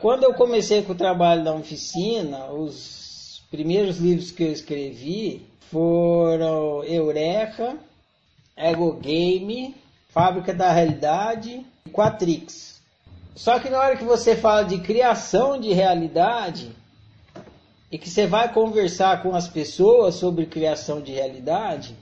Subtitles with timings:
[0.00, 6.82] Quando eu comecei com o trabalho da oficina, os primeiros livros que eu escrevi foram
[6.84, 7.76] Eureka,
[8.56, 9.74] Ego Game,
[10.08, 12.80] Fábrica da Realidade e Quatrix.
[13.34, 16.74] Só que na hora que você fala de criação de realidade
[17.92, 21.94] e que você vai conversar com as pessoas sobre criação de realidade,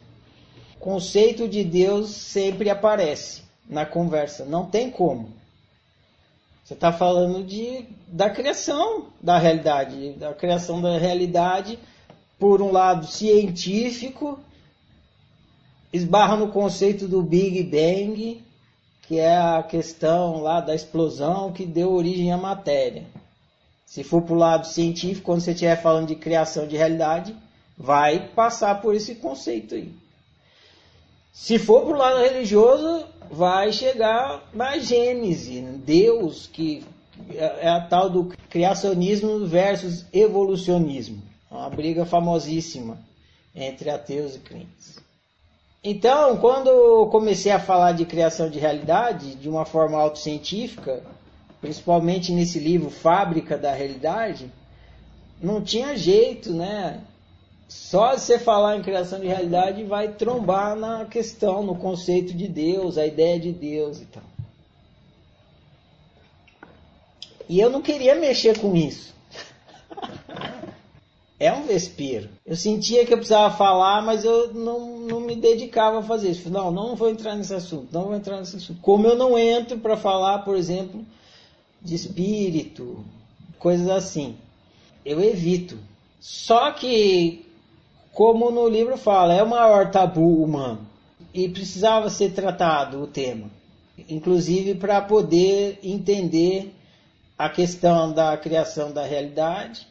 [0.77, 5.37] o conceito de Deus sempre aparece na conversa, não tem como.
[6.69, 11.79] Você está falando de, da criação da realidade, da criação da realidade,
[12.39, 14.39] por um lado científico,
[15.91, 18.45] esbarra no conceito do Big Bang,
[19.01, 23.07] que é a questão lá da explosão que deu origem à matéria.
[23.87, 27.35] Se for para o lado científico, quando você estiver falando de criação de realidade,
[27.79, 29.91] vai passar por esse conceito aí.
[31.33, 36.85] Se for para o lado religioso, vai chegar na Gênese, Deus, que
[37.35, 41.23] é a tal do criacionismo versus evolucionismo.
[41.51, 42.99] Uma briga famosíssima
[43.55, 44.99] entre ateus e crentes.
[45.83, 51.03] Então, quando eu comecei a falar de criação de realidade de uma forma autocientífica,
[51.61, 54.53] principalmente nesse livro Fábrica da Realidade,
[55.41, 57.01] não tinha jeito, né?
[57.69, 62.97] Só você falar em criação de realidade vai trombar na questão, no conceito de Deus,
[62.97, 64.23] a ideia de Deus e tal.
[67.47, 69.15] E eu não queria mexer com isso.
[71.39, 72.31] é um vespeiro.
[72.47, 76.49] Eu sentia que eu precisava falar, mas eu não, não me dedicava a fazer isso.
[76.49, 78.81] Não, não vou entrar nesse assunto, não vou entrar nesse assunto.
[78.81, 81.05] Como eu não entro para falar, por exemplo,
[81.83, 83.05] de espírito,
[83.59, 84.37] coisas assim.
[85.05, 85.79] Eu evito.
[86.19, 87.48] Só que
[88.19, 90.81] como no livro fala, é o maior tabu humano.
[91.33, 93.49] E precisava ser tratado o tema,
[94.09, 96.75] inclusive para poder entender
[97.39, 99.87] a questão da criação da realidade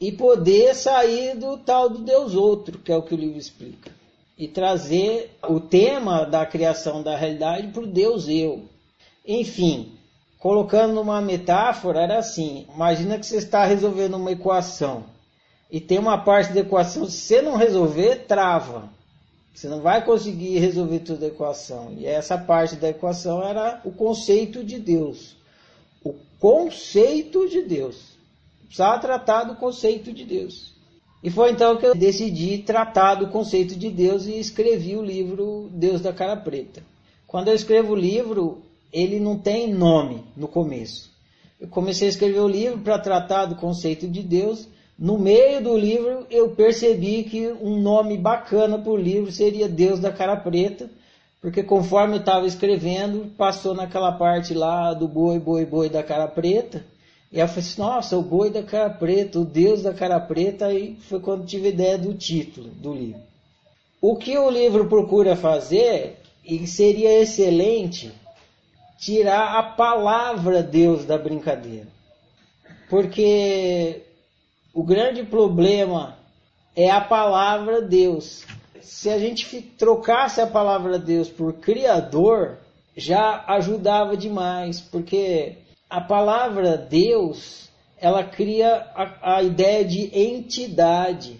[0.00, 3.92] e poder sair do tal do Deus outro, que é o que o livro explica,
[4.36, 8.64] e trazer o tema da criação da realidade para o Deus eu.
[9.24, 9.92] Enfim,
[10.40, 15.04] colocando numa metáfora, era assim: imagina que você está resolvendo uma equação
[15.70, 18.88] e tem uma parte da equação, se você não resolver, trava.
[19.54, 21.92] Você não vai conseguir resolver toda a equação.
[21.96, 25.36] E essa parte da equação era o conceito de Deus.
[26.02, 28.10] O conceito de Deus.
[28.64, 30.72] Precisava tratar do conceito de Deus.
[31.22, 35.68] E foi então que eu decidi tratar do conceito de Deus e escrevi o livro
[35.72, 36.82] Deus da Cara Preta.
[37.26, 41.10] Quando eu escrevo o livro, ele não tem nome no começo.
[41.60, 44.66] Eu comecei a escrever o livro para tratar do conceito de Deus
[45.00, 49.98] no meio do livro eu percebi que um nome bacana para o livro seria Deus
[49.98, 50.90] da Cara Preta,
[51.40, 56.28] porque conforme eu estava escrevendo, passou naquela parte lá do boi, boi, boi da cara
[56.28, 56.84] preta,
[57.32, 60.66] e eu falei assim, nossa, o boi da cara preta, o Deus da cara preta,
[60.66, 63.22] aí foi quando tive ideia do título do livro.
[64.02, 68.12] O que o livro procura fazer, e seria excelente,
[68.98, 71.88] tirar a palavra Deus da brincadeira.
[72.90, 74.02] Porque
[74.72, 76.16] o grande problema
[76.76, 78.44] é a palavra Deus.
[78.80, 82.58] Se a gente trocasse a palavra Deus por Criador,
[82.96, 85.58] já ajudava demais, porque
[85.88, 87.68] a palavra Deus
[88.00, 91.38] ela cria a, a ideia de entidade.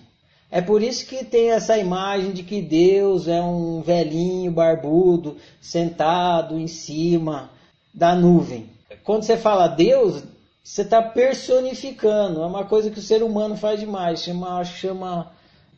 [0.50, 6.58] É por isso que tem essa imagem de que Deus é um velhinho barbudo sentado
[6.58, 7.50] em cima
[7.94, 8.68] da nuvem.
[9.04, 10.22] Quando você fala Deus,
[10.62, 12.42] você está personificando.
[12.42, 15.32] É uma coisa que o ser humano faz demais, chama, chama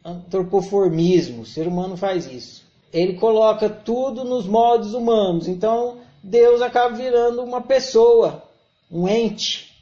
[0.05, 1.43] antropoformismo.
[1.43, 2.65] O ser humano faz isso.
[2.93, 5.49] Ele coloca tudo nos moldes humanos.
[5.49, 8.43] Então Deus acaba virando uma pessoa,
[8.91, 9.73] um ente.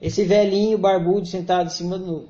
[0.00, 2.28] Esse velhinho barbudo sentado em cima do.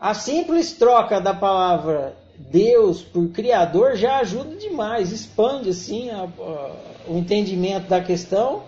[0.00, 2.16] A simples troca da palavra
[2.50, 8.64] Deus por Criador já ajuda demais, expande assim a, a, o entendimento da questão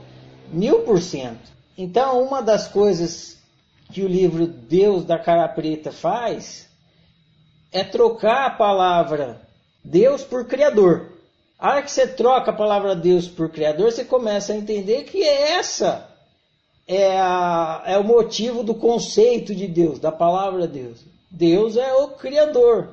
[0.52, 1.53] mil por cento.
[1.76, 3.36] Então, uma das coisas
[3.92, 6.68] que o livro Deus da Cara Preta faz
[7.72, 9.40] é trocar a palavra
[9.84, 11.10] Deus por Criador.
[11.58, 15.22] A hora que você troca a palavra Deus por Criador, você começa a entender que
[15.22, 16.08] essa
[16.86, 21.00] é, a, é o motivo do conceito de Deus, da palavra Deus.
[21.30, 22.90] Deus é o Criador.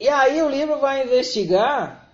[0.00, 2.08] E aí o livro vai investigar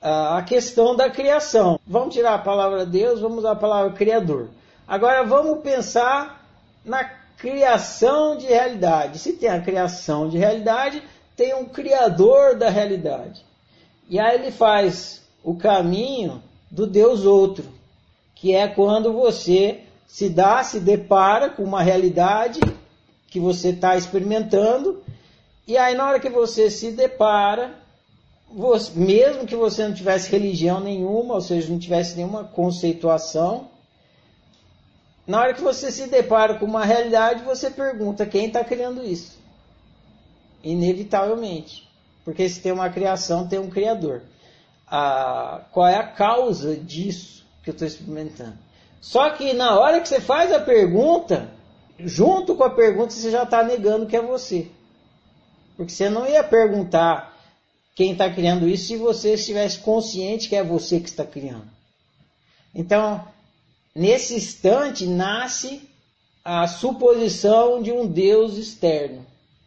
[0.00, 1.78] a, a questão da criação.
[1.86, 4.48] Vamos tirar a palavra Deus, vamos usar a palavra Criador.
[4.90, 6.44] Agora vamos pensar
[6.84, 9.20] na criação de realidade.
[9.20, 11.00] Se tem a criação de realidade,
[11.36, 13.46] tem um criador da realidade.
[14.08, 17.64] E aí ele faz o caminho do Deus outro,
[18.34, 22.58] que é quando você se dá, se depara com uma realidade
[23.28, 25.04] que você está experimentando,
[25.68, 27.76] e aí na hora que você se depara,
[28.52, 33.69] você, mesmo que você não tivesse religião nenhuma, ou seja, não tivesse nenhuma conceituação,
[35.30, 39.38] na hora que você se depara com uma realidade, você pergunta quem está criando isso.
[40.60, 41.88] Inevitavelmente.
[42.24, 44.22] Porque se tem uma criação, tem um criador.
[44.88, 48.58] Ah, qual é a causa disso que eu estou experimentando?
[49.00, 51.48] Só que na hora que você faz a pergunta,
[52.00, 54.66] junto com a pergunta, você já está negando que é você.
[55.76, 57.38] Porque você não ia perguntar
[57.94, 61.70] quem está criando isso se você estivesse consciente que é você que está criando.
[62.74, 63.24] Então,
[63.94, 65.82] Nesse instante nasce
[66.44, 69.26] a suposição de um Deus externo,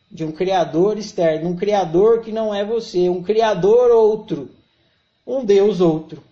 [0.09, 4.49] de um Criador externo, um Criador que não é você, um Criador outro,
[5.27, 6.23] um Deus outro.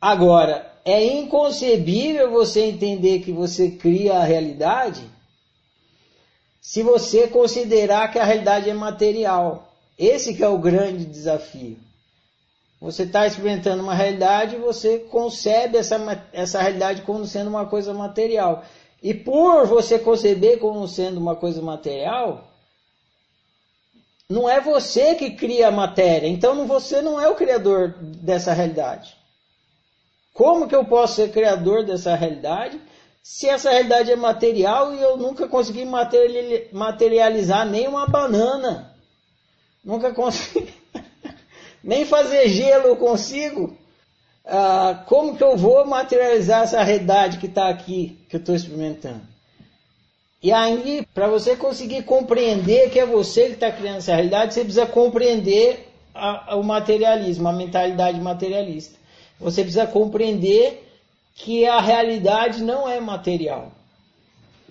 [0.00, 5.02] Agora, é inconcebível você entender que você cria a realidade
[6.60, 9.74] se você considerar que a realidade é material.
[9.98, 11.78] Esse que é o grande desafio.
[12.80, 15.98] Você está experimentando uma realidade e você concebe essa,
[16.32, 18.64] essa realidade como sendo uma coisa material.
[19.02, 22.48] E por você conceber como sendo uma coisa material,
[24.28, 26.26] não é você que cria a matéria.
[26.26, 29.14] Então você não é o criador dessa realidade.
[30.32, 32.80] Como que eu posso ser criador dessa realidade
[33.22, 35.84] se essa realidade é material e eu nunca consegui
[36.72, 38.94] materializar nem uma banana?
[39.84, 40.59] Nunca consegui
[41.90, 43.76] nem fazer gelo eu consigo.
[44.46, 49.22] Ah, como que eu vou materializar essa realidade que está aqui, que eu estou experimentando?
[50.40, 54.60] E aí, para você conseguir compreender que é você que está criando essa realidade, você
[54.60, 58.96] precisa compreender a, a, o materialismo, a mentalidade materialista.
[59.40, 60.88] Você precisa compreender
[61.34, 63.72] que a realidade não é material.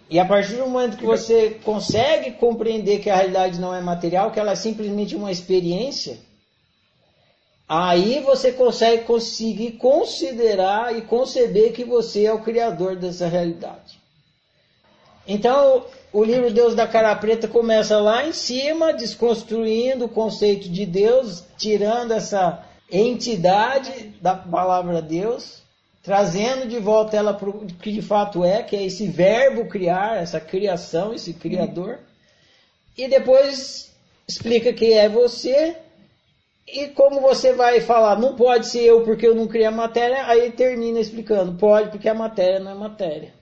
[0.09, 4.31] E a partir do momento que você consegue compreender que a realidade não é material,
[4.31, 6.28] que ela é simplesmente uma experiência,
[7.69, 13.99] Aí você consegue conseguir considerar e conceber que você é o criador dessa realidade.
[15.27, 20.83] Então, o livro Deus da Cara Preta começa lá em cima, desconstruindo o conceito de
[20.83, 25.61] Deus, tirando essa entidade da palavra Deus,
[26.01, 30.17] trazendo de volta ela para o que de fato é, que é esse verbo criar,
[30.17, 31.99] essa criação, esse criador.
[32.97, 33.93] E depois
[34.27, 35.77] explica que é você
[36.73, 40.25] e como você vai falar, não pode ser eu porque eu não criei a matéria,
[40.27, 43.38] aí termina explicando, pode porque a matéria não é matéria.